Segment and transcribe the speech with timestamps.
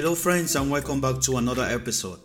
[0.00, 2.18] Hello, friends, and welcome back to another episode.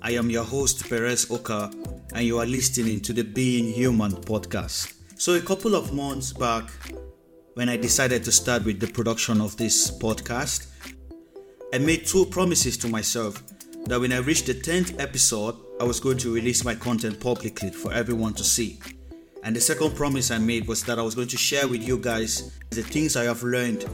[0.00, 1.70] I am your host, Perez Oka,
[2.14, 4.94] and you are listening to the Being You Man podcast.
[5.18, 6.70] So, a couple of months back,
[7.52, 10.68] when I decided to start with the production of this podcast,
[11.74, 13.42] I made two promises to myself
[13.84, 17.68] that when I reached the 10th episode, I was going to release my content publicly
[17.72, 18.80] for everyone to see.
[19.44, 21.98] And the second promise I made was that I was going to share with you
[21.98, 23.84] guys the things I have learned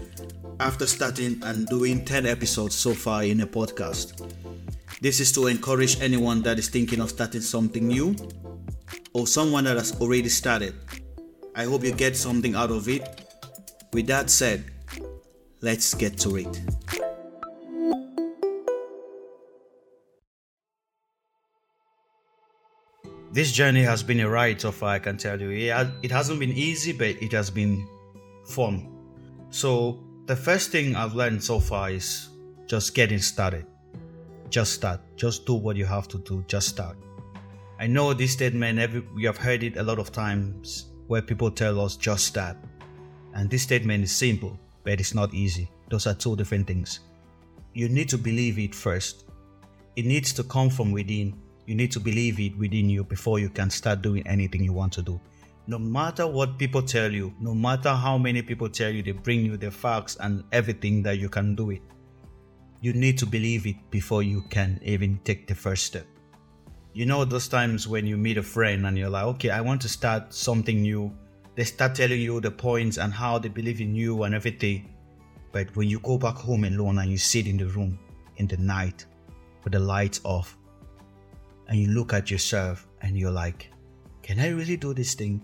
[0.60, 4.32] after starting and doing 10 episodes so far in a podcast.
[5.00, 8.16] This is to encourage anyone that is thinking of starting something new
[9.12, 10.74] or someone that has already started.
[11.54, 13.02] I hope you get something out of it.
[13.92, 14.64] With that said,
[15.60, 17.03] let's get to it.
[23.34, 25.50] This journey has been a ride so far, I can tell you.
[25.50, 27.84] It hasn't been easy, but it has been
[28.44, 28.88] fun.
[29.50, 32.28] So, the first thing I've learned so far is
[32.68, 33.66] just getting started.
[34.50, 35.00] Just start.
[35.16, 36.44] Just do what you have to do.
[36.46, 36.96] Just start.
[37.80, 41.50] I know this statement, every, we have heard it a lot of times where people
[41.50, 42.56] tell us just start.
[43.34, 45.68] And this statement is simple, but it's not easy.
[45.90, 47.00] Those are two different things.
[47.72, 49.24] You need to believe it first.
[49.96, 51.40] It needs to come from within.
[51.66, 54.92] You need to believe it within you before you can start doing anything you want
[54.94, 55.20] to do
[55.66, 59.44] no matter what people tell you, no matter how many people tell you, they bring
[59.44, 61.80] you the facts and everything that you can do it.
[62.82, 66.06] You need to believe it before you can even take the first step.
[66.92, 69.80] You know, those times when you meet a friend and you're like, okay, I want
[69.82, 71.10] to start something new.
[71.54, 74.90] They start telling you the points and how they believe in you and everything.
[75.50, 77.98] But when you go back home alone and you sit in the room
[78.36, 79.06] in the night
[79.62, 80.58] with the lights off
[81.68, 83.70] and you look at yourself and you're like,
[84.22, 85.42] can I really do this thing?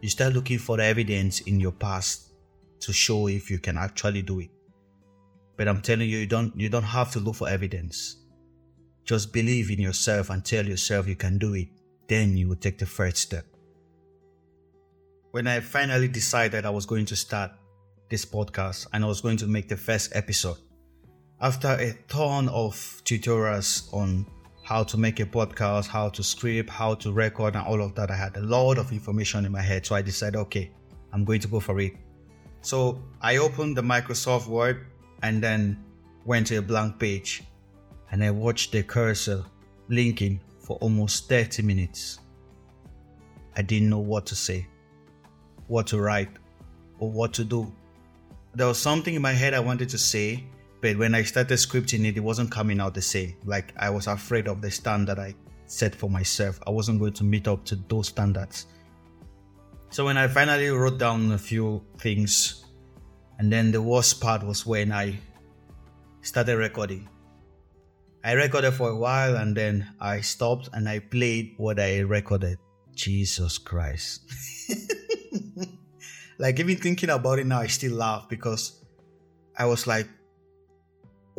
[0.00, 2.32] You start looking for evidence in your past
[2.80, 4.50] to show if you can actually do it.
[5.56, 8.16] But I'm telling you, you don't you don't have to look for evidence.
[9.04, 11.68] Just believe in yourself and tell yourself you can do it.
[12.08, 13.44] Then you will take the first step.
[15.32, 17.52] When I finally decided I was going to start
[18.08, 20.56] this podcast and I was going to make the first episode,
[21.40, 22.74] after a ton of
[23.04, 24.26] tutorials on
[24.70, 28.08] how to make a podcast, how to script, how to record, and all of that.
[28.08, 29.84] I had a lot of information in my head.
[29.84, 30.70] So I decided, okay,
[31.12, 31.94] I'm going to go for it.
[32.60, 34.86] So I opened the Microsoft Word
[35.24, 35.84] and then
[36.24, 37.42] went to a blank page
[38.12, 39.44] and I watched the cursor
[39.88, 42.20] blinking for almost 30 minutes.
[43.56, 44.68] I didn't know what to say,
[45.66, 46.30] what to write,
[47.00, 47.72] or what to do.
[48.54, 50.44] There was something in my head I wanted to say,
[50.80, 53.36] but when I started scripting it, it wasn't coming out the same.
[53.44, 55.34] Like I was afraid of the standard I
[55.66, 56.58] set for myself.
[56.66, 58.66] I wasn't going to meet up to those standards.
[59.90, 62.64] So when I finally wrote down a few things,
[63.38, 65.18] and then the worst part was when I
[66.22, 67.08] started recording.
[68.22, 72.58] I recorded for a while and then I stopped and I played what I recorded.
[72.94, 74.22] Jesus Christ.
[76.38, 78.84] like even thinking about it now, I still laugh because
[79.56, 80.06] I was like,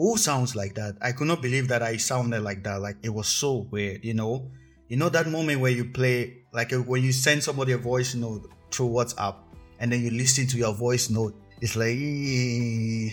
[0.02, 0.96] who sounds like that?
[1.00, 2.82] I could not believe that I sounded like that.
[2.82, 4.50] Like it was so weird, you know.
[4.88, 8.16] You know that moment where you play, like uh, when you send somebody a voice
[8.16, 9.36] note through WhatsApp,
[9.80, 11.40] and then you listen to your voice note.
[11.62, 13.12] It's like, you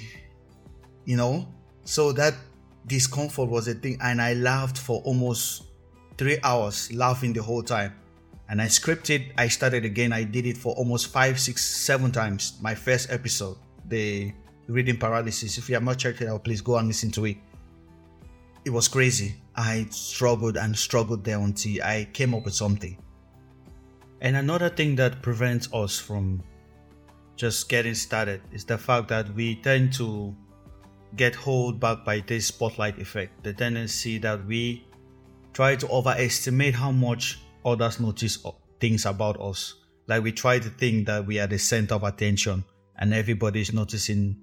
[1.16, 1.47] know.
[1.84, 2.34] So that
[2.87, 5.65] discomfort was a thing, and I laughed for almost
[6.16, 7.93] three hours, laughing the whole time.
[8.48, 9.32] And I scripted.
[9.37, 10.15] I started again.
[10.15, 12.59] I did it for almost five, six, seven times.
[12.62, 14.32] My first episode, the
[14.69, 15.59] reading paralysis.
[15.59, 17.39] If you have not checked it out, please go and listen to it.
[18.65, 19.34] It was crazy.
[19.56, 22.97] I struggled and struggled there until I came up with something.
[24.21, 26.43] And another thing that prevents us from
[27.37, 30.34] just getting started is the fact that we tend to
[31.17, 33.43] get held back by this spotlight effect.
[33.45, 34.87] The tendency that we
[35.53, 38.45] try to overestimate how much others notice
[38.81, 39.75] things about us.
[40.09, 42.65] Like we try to think that we are the center of attention
[42.98, 44.37] and everybody is noticing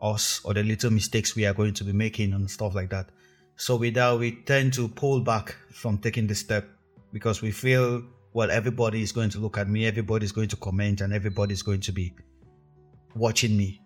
[0.00, 3.08] us or the little mistakes we are going to be making and stuff like that.
[3.56, 6.68] So with that, we tend to pull back from taking the step
[7.12, 8.02] because we feel,
[8.32, 11.54] well, everybody is going to look at me, everybody is going to comment, and everybody
[11.54, 12.14] is going to be
[13.14, 13.80] watching me.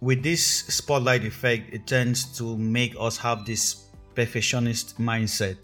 [0.00, 5.56] With this spotlight effect, it tends to make us have this perfectionist mindset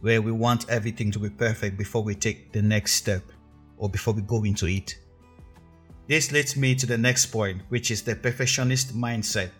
[0.00, 3.22] where we want everything to be perfect before we take the next step
[3.76, 4.96] or before we go into it.
[6.10, 9.50] This leads me to the next point, which is the perfectionist mindset.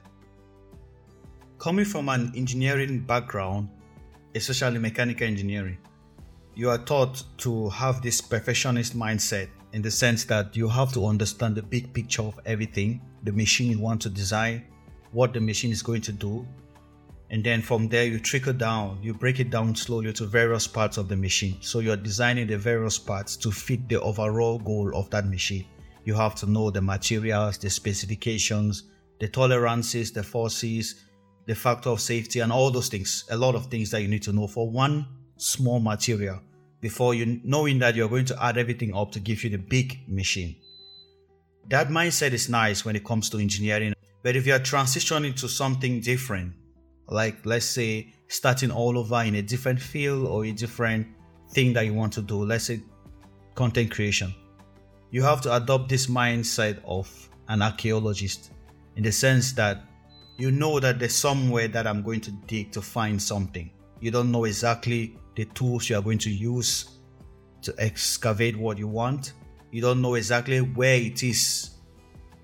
[1.61, 3.69] Coming from an engineering background,
[4.35, 5.79] especially mechanical engineering,
[6.57, 11.07] you are taught to have this perfectionist mindset in the sense that you have to
[11.07, 14.65] understand the big picture of everything, the machine you want to design,
[15.13, 16.45] what the machine is going to do.
[17.31, 20.97] And then from there, you trickle down, you break it down slowly to various parts
[20.97, 21.59] of the machine.
[21.61, 25.65] So you're designing the various parts to fit the overall goal of that machine.
[26.05, 28.85] You have to know the materials, the specifications,
[29.19, 31.05] the tolerances, the forces,
[31.47, 33.25] the factor of safety, and all those things.
[33.31, 35.07] A lot of things that you need to know for one
[35.37, 36.41] small material
[36.81, 40.01] before you knowing that you're going to add everything up to give you the big
[40.09, 40.57] machine.
[41.69, 46.01] That mindset is nice when it comes to engineering, but if you're transitioning to something
[46.01, 46.55] different,
[47.09, 51.07] like let's say starting all over in a different field or a different
[51.51, 52.81] thing that you want to do, let's say
[53.55, 54.35] content creation,
[55.11, 58.53] you have to adopt this mindset of an archaeologist
[58.97, 59.83] in the sense that
[60.39, 63.71] you know that there's somewhere that I'm going to dig to find something.
[64.01, 66.99] You don't know exactly the tools you are going to use
[67.63, 69.35] to excavate what you want.
[69.71, 71.71] You don't know exactly where it is,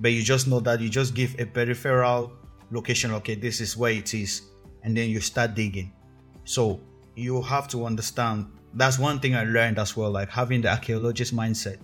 [0.00, 2.32] but you just know that you just give a peripheral
[2.70, 3.12] location.
[3.12, 4.42] Okay, this is where it is,
[4.82, 5.92] and then you start digging.
[6.44, 6.80] So
[7.14, 11.34] you have to understand that's one thing I learned as well, like having the archaeologist
[11.34, 11.78] mindset.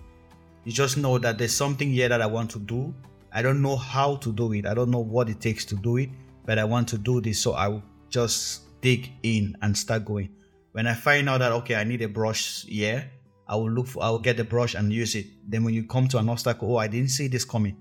[0.64, 2.94] You just know that there's something here that I want to do.
[3.32, 4.66] I don't know how to do it.
[4.66, 6.10] I don't know what it takes to do it,
[6.44, 7.40] but I want to do this.
[7.40, 10.28] So I will just dig in and start going.
[10.72, 13.10] When I find out that okay, I need a brush here,
[13.48, 15.26] I will look for I will get the brush and use it.
[15.48, 17.76] Then when you come to an obstacle, oh I didn't see this coming,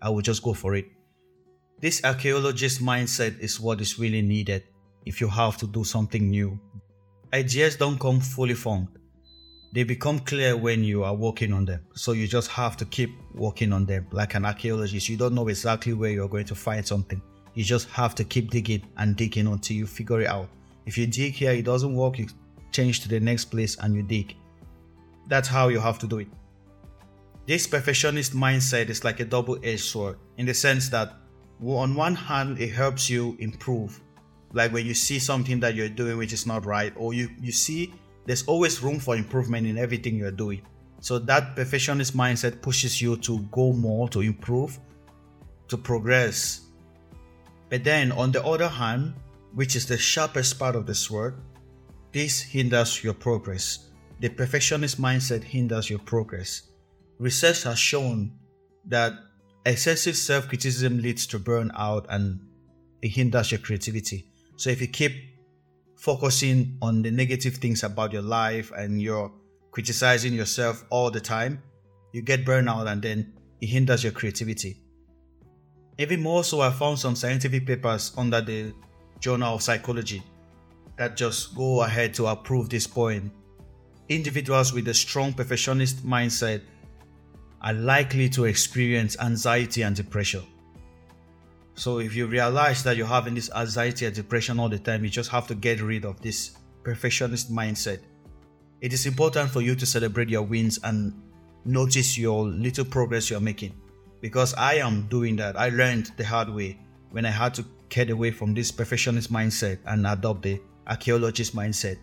[0.00, 0.86] I will just go for it.
[1.80, 4.64] This archaeologist mindset is what is really needed
[5.04, 6.58] if you have to do something new.
[7.34, 8.88] Ideas don't come fully formed.
[9.72, 11.80] They become clear when you are working on them.
[11.94, 14.06] So you just have to keep working on them.
[14.12, 17.22] Like an archaeologist, you don't know exactly where you're going to find something.
[17.54, 20.48] You just have to keep digging and digging until you figure it out.
[20.84, 22.26] If you dig here, it doesn't work, you
[22.70, 24.36] change to the next place and you dig.
[25.28, 26.28] That's how you have to do it.
[27.46, 31.14] This perfectionist mindset is like a double edged sword in the sense that,
[31.64, 34.00] on one hand, it helps you improve.
[34.52, 37.52] Like when you see something that you're doing which is not right, or you, you
[37.52, 37.94] see
[38.26, 40.62] there's always room for improvement in everything you're doing.
[41.00, 44.78] So that perfectionist mindset pushes you to go more, to improve,
[45.68, 46.60] to progress.
[47.70, 49.14] But then on the other hand,
[49.54, 51.34] which is the sharpest part of the sword,
[52.12, 53.90] this hinders your progress.
[54.20, 56.62] The perfectionist mindset hinders your progress.
[57.18, 58.32] Research has shown
[58.86, 59.14] that
[59.66, 62.40] excessive self criticism leads to burnout and
[63.00, 64.26] it hinders your creativity.
[64.56, 65.12] So if you keep
[66.02, 69.30] focusing on the negative things about your life and you're
[69.70, 71.62] criticizing yourself all the time,
[72.12, 74.76] you get burnout and then it hinders your creativity.
[75.98, 78.74] Even more so, I found some scientific papers under the
[79.20, 80.24] Journal of Psychology
[80.96, 83.30] that just go ahead to approve this point.
[84.08, 86.62] Individuals with a strong perfectionist mindset
[87.60, 90.42] are likely to experience anxiety and depression.
[91.74, 95.10] So, if you realize that you're having this anxiety and depression all the time, you
[95.10, 98.00] just have to get rid of this perfectionist mindset.
[98.80, 101.14] It is important for you to celebrate your wins and
[101.64, 103.72] notice your little progress you're making
[104.20, 105.58] because I am doing that.
[105.58, 106.78] I learned the hard way
[107.10, 111.98] when I had to get away from this perfectionist mindset and adopt the archaeologist mindset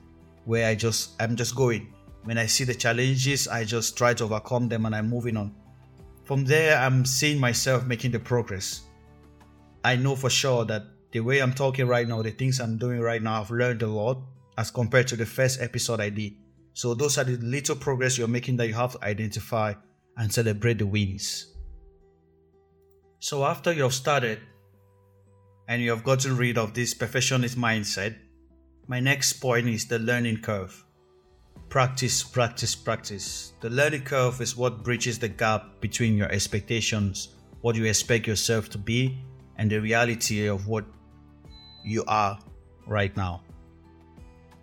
[0.45, 1.93] where I just I'm just going.
[2.23, 5.55] When I see the challenges, I just try to overcome them and I'm moving on.
[6.25, 8.81] From there, I'm seeing myself making the progress.
[9.83, 12.99] I know for sure that the way I'm talking right now, the things I'm doing
[12.99, 14.21] right now, I've learned a lot
[14.57, 16.33] as compared to the first episode I did.
[16.73, 19.73] So those are the little progress you're making that you have to identify
[20.17, 21.55] and celebrate the wins.
[23.19, 24.39] So after you've started
[25.67, 28.17] and you have gotten rid of this perfectionist mindset,
[28.87, 30.85] my next point is the learning curve.
[31.69, 33.53] Practice, practice, practice.
[33.61, 38.69] The learning curve is what bridges the gap between your expectations, what you expect yourself
[38.69, 39.19] to be,
[39.59, 40.85] and the reality of what
[41.83, 42.39] you are
[42.87, 43.43] right now.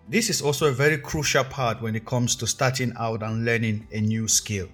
[0.09, 3.87] This is also a very crucial part when it comes to starting out and learning
[3.93, 4.69] a new skill.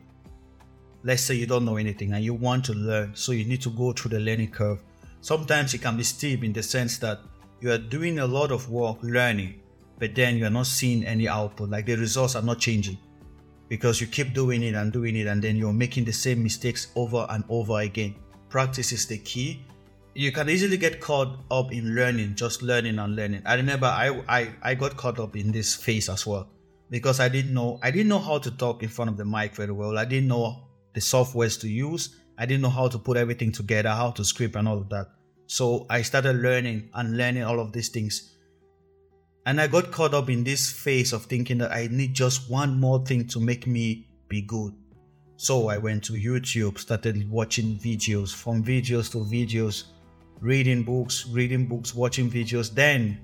[1.02, 3.70] Let's say you don't know anything and you want to learn, so you need to
[3.70, 4.82] go through the learning curve
[5.22, 7.20] Sometimes it can be steep in the sense that
[7.60, 9.60] you are doing a lot of work learning,
[10.00, 12.98] but then you are not seeing any output, like the results are not changing
[13.68, 16.88] because you keep doing it and doing it, and then you're making the same mistakes
[16.96, 18.16] over and over again.
[18.48, 19.64] Practice is the key.
[20.14, 23.42] You can easily get caught up in learning, just learning and learning.
[23.46, 26.48] I remember I, I, I got caught up in this phase as well
[26.90, 29.54] because I didn't know I didn't know how to talk in front of the mic
[29.54, 29.96] very well.
[29.96, 33.90] I didn't know the softwares to use I didn't know how to put everything together,
[33.90, 35.08] how to script and all of that.
[35.46, 38.36] So I started learning and learning all of these things.
[39.44, 42.80] And I got caught up in this phase of thinking that I need just one
[42.80, 44.72] more thing to make me be good.
[45.36, 49.84] So I went to YouTube, started watching videos, from videos to videos,
[50.42, 52.74] reading books, reading books, watching videos.
[52.74, 53.20] Then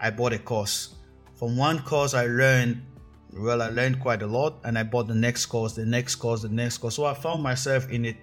[0.00, 0.94] I bought a course.
[1.34, 2.80] From one course, I learned,
[3.36, 6.42] well, I learned quite a lot, and I bought the next course, the next course,
[6.42, 6.94] the next course.
[6.94, 8.16] So I found myself in a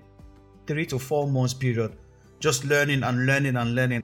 [0.66, 1.98] three to four months period
[2.40, 4.04] just learning and learning and learning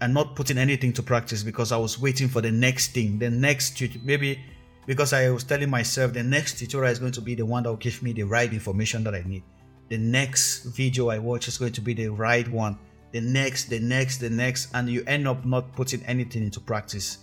[0.00, 3.30] and not putting anything to practice because I was waiting for the next thing, the
[3.30, 4.40] next maybe
[4.86, 7.70] because I was telling myself the next tutorial is going to be the one that
[7.70, 9.42] will give me the right information that I need.
[9.88, 12.78] The next video I watch is going to be the right one.
[13.14, 17.18] The next, the next, the next, and you end up not putting anything into practice.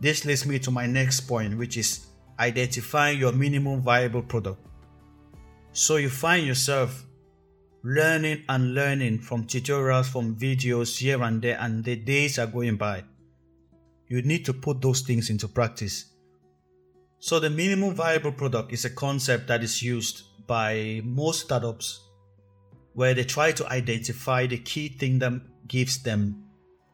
[0.00, 2.06] This leads me to my next point, which is
[2.40, 4.58] identifying your minimum viable product.
[5.70, 7.06] So you find yourself
[7.84, 12.74] learning and learning from tutorials, from videos here and there, and the days are going
[12.74, 13.04] by.
[14.08, 16.06] You need to put those things into practice.
[17.20, 22.09] So, the minimum viable product is a concept that is used by most startups
[22.94, 25.32] where they try to identify the key thing that
[25.68, 26.44] gives them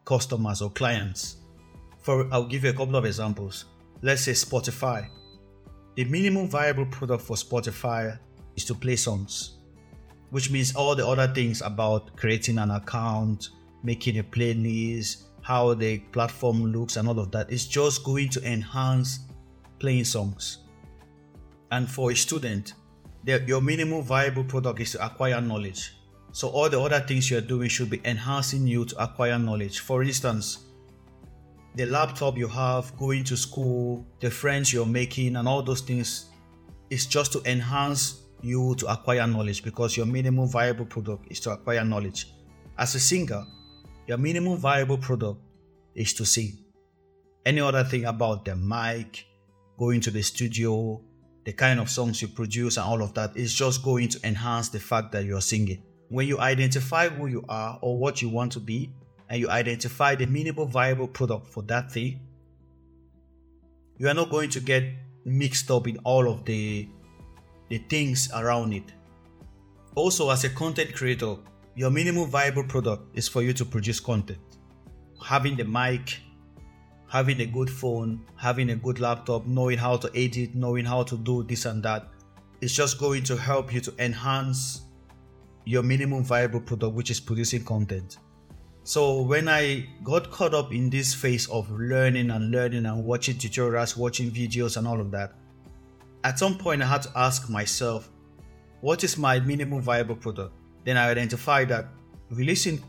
[0.04, 1.36] customers or clients.
[2.00, 3.64] For I'll give you a couple of examples.
[4.02, 5.08] Let's say Spotify.
[5.94, 8.18] The minimum viable product for Spotify
[8.54, 9.56] is to play songs
[10.30, 13.50] which means all the other things about creating an account,
[13.82, 18.42] making a playlist, how the platform looks, and all of that is just going to
[18.44, 19.20] enhance
[19.78, 20.58] playing songs.
[21.70, 22.74] And for a student,
[23.26, 25.94] the, your minimum viable product is to acquire knowledge.
[26.30, 29.80] So all the other things you're doing should be enhancing you to acquire knowledge.
[29.80, 30.66] For instance,
[31.74, 36.26] the laptop you have, going to school, the friends you're making, and all those things
[36.88, 41.50] is just to enhance you to acquire knowledge because your minimum viable product is to
[41.50, 42.32] acquire knowledge.
[42.78, 43.44] As a singer,
[44.06, 45.40] your minimum viable product
[45.96, 46.58] is to sing.
[47.44, 49.26] Any other thing about the mic,
[49.78, 51.00] going to the studio,
[51.46, 54.68] the kind of songs you produce, and all of that is just going to enhance
[54.68, 55.80] the fact that you're singing.
[56.08, 58.90] When you identify who you are or what you want to be,
[59.28, 62.20] and you identify the minimum viable product for that thing,
[63.96, 64.84] you are not going to get
[65.24, 66.88] mixed up in all of the
[67.68, 68.92] the things around it.
[69.94, 71.36] Also, as a content creator,
[71.76, 74.38] your minimum viable product is for you to produce content.
[75.24, 76.20] Having the mic,
[77.16, 81.16] having a good phone, having a good laptop, knowing how to edit, knowing how to
[81.16, 82.08] do this and that,
[82.60, 84.82] is just going to help you to enhance
[85.64, 88.18] your minimum viable product, which is producing content.
[88.84, 93.36] So when I got caught up in this phase of learning and learning and watching
[93.36, 95.32] tutorials, watching videos, and all of that,
[96.22, 98.10] at some point, I had to ask myself,
[98.82, 100.54] what is my minimum viable product?
[100.84, 101.88] Then I identified that
[102.28, 102.82] releasing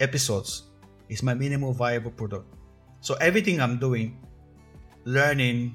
[0.00, 0.64] episodes
[1.08, 2.44] is my minimum viable product.
[3.00, 4.18] So everything I'm doing,
[5.04, 5.74] learning,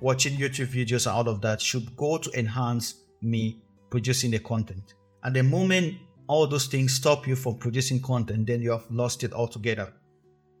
[0.00, 4.94] watching YouTube videos, all of that should go to enhance me producing the content.
[5.22, 9.24] And the moment all those things stop you from producing content, then you have lost
[9.24, 9.92] it altogether.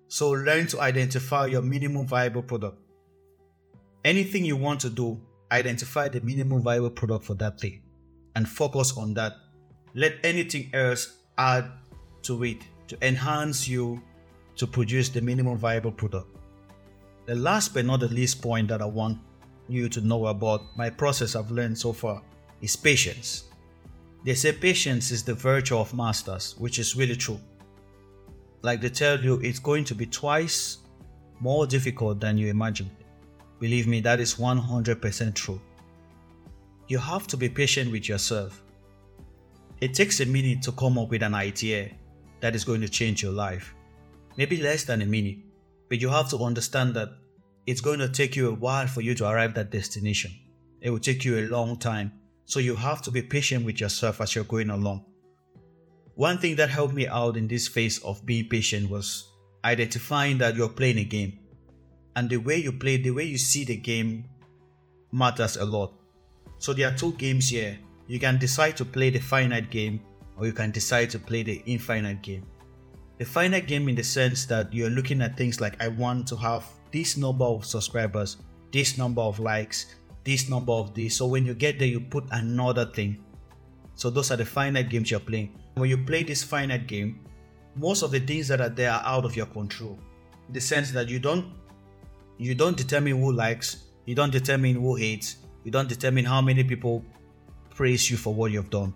[0.08, 2.78] So learn to identify your minimum viable product.
[4.04, 7.82] Anything you want to do, identify the minimum viable product for that thing
[8.36, 9.32] and focus on that.
[9.94, 11.70] Let anything else add
[12.22, 14.02] to it to enhance you
[14.56, 16.28] to produce the minimum viable product.
[17.26, 19.18] The last but not the least point that I want
[19.68, 22.22] you to know about my process I've learned so far
[22.60, 23.44] is patience.
[24.24, 27.40] They say patience is the virtue of masters, which is really true.
[28.62, 30.78] Like they tell you, it's going to be twice
[31.40, 32.90] more difficult than you imagined.
[33.60, 35.60] Believe me, that is 100% true.
[36.88, 38.62] You have to be patient with yourself.
[39.80, 41.90] It takes a minute to come up with an idea
[42.40, 43.74] that is going to change your life.
[44.36, 45.38] Maybe less than a minute,
[45.88, 47.10] but you have to understand that
[47.66, 50.32] it's going to take you a while for you to arrive at that destination.
[50.80, 52.12] It will take you a long time.
[52.44, 55.04] So you have to be patient with yourself as you're going along.
[56.14, 59.32] One thing that helped me out in this phase of being patient was
[59.64, 61.38] identifying that you're playing a game
[62.16, 64.24] and the way you play, the way you see the game
[65.10, 65.92] matters a lot.
[66.58, 67.78] So there are two games here.
[68.06, 70.00] You can decide to play the finite game
[70.36, 72.46] or you can decide to play the infinite game.
[73.18, 76.36] The finite game in the sense that you're looking at things like I want to
[76.36, 78.38] have this number of subscribers,
[78.72, 79.94] this number of likes,
[80.24, 81.16] this number of this.
[81.16, 83.22] So when you get there, you put another thing.
[83.94, 85.58] So those are the finite games you're playing.
[85.74, 87.20] When you play this finite game,
[87.76, 89.98] most of the things that are there are out of your control.
[90.48, 91.52] In the sense that you don't
[92.36, 96.64] you don't determine who likes, you don't determine who hates, you don't determine how many
[96.64, 97.04] people
[97.70, 98.92] praise you for what you've done.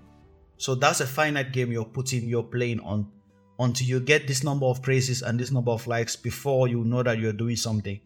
[0.57, 3.11] So that's a finite game you're putting, you're playing on
[3.59, 7.03] until you get this number of praises and this number of likes before you know
[7.03, 8.01] that you're doing something.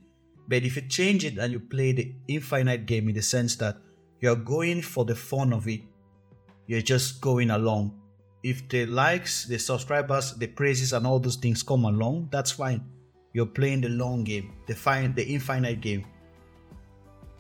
[0.49, 3.77] But if you change it and you play the infinite game in the sense that
[4.21, 5.81] you're going for the fun of it,
[6.67, 7.99] you're just going along.
[8.43, 12.85] if the likes, the subscribers, the praises, and all those things come along, that's fine.
[13.33, 16.05] You're playing the long game, the fine, the infinite game.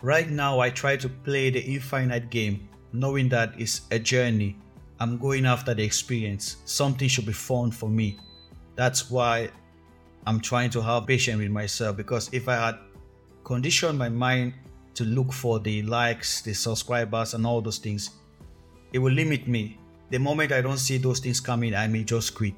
[0.01, 4.57] Right now, I try to play the infinite game, knowing that it's a journey.
[5.03, 6.59] I'm going after the experience.
[6.65, 8.21] Something should be fun for me.
[8.77, 9.51] That's why
[10.29, 12.79] I'm trying to have patience with myself because if I had
[13.43, 14.55] conditioned my mind
[14.95, 18.11] to look for the likes, the subscribers, and all those things,
[18.93, 19.77] it will limit me.
[20.11, 22.55] The moment I don't see those things coming, I may just quit.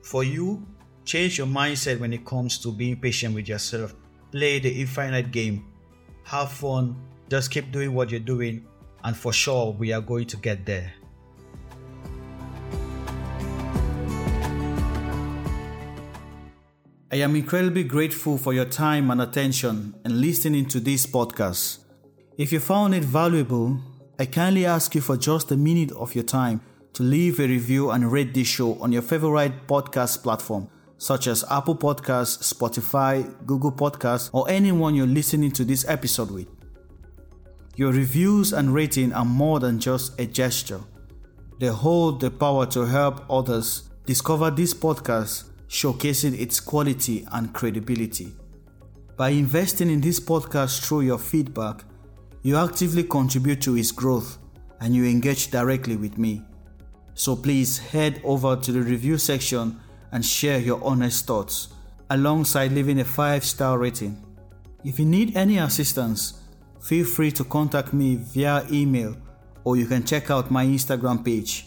[0.00, 0.66] For you,
[1.04, 3.94] change your mindset when it comes to being patient with yourself.
[4.32, 5.66] Play the infinite game.
[6.24, 6.96] Have fun.
[7.28, 8.66] Just keep doing what you're doing,
[9.04, 10.94] and for sure, we are going to get there.
[17.18, 21.78] I am incredibly grateful for your time and attention and listening to this podcast.
[22.36, 23.80] If you found it valuable,
[24.20, 26.60] I kindly ask you for just a minute of your time
[26.92, 31.44] to leave a review and rate this show on your favorite podcast platform, such as
[31.50, 36.46] Apple Podcasts, Spotify, Google Podcasts, or anyone you're listening to this episode with.
[37.74, 40.82] Your reviews and rating are more than just a gesture.
[41.58, 48.32] They hold the power to help others discover this podcast showcasing its quality and credibility.
[49.16, 51.84] By investing in this podcast through your feedback,
[52.42, 54.38] you actively contribute to its growth
[54.80, 56.42] and you engage directly with me.
[57.14, 59.80] So please head over to the review section
[60.12, 61.68] and share your honest thoughts
[62.10, 64.24] alongside leaving a 5 star rating.
[64.84, 66.40] If you need any assistance,
[66.80, 69.16] feel free to contact me via email
[69.64, 71.66] or you can check out my Instagram page.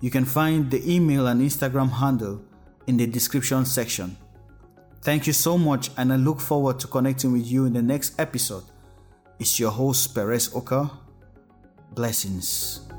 [0.00, 2.42] You can find the email and Instagram handle
[2.86, 4.16] in the description section.
[5.02, 8.18] Thank you so much, and I look forward to connecting with you in the next
[8.20, 8.64] episode.
[9.38, 10.90] It's your host, Perez Oka.
[11.94, 12.91] Blessings.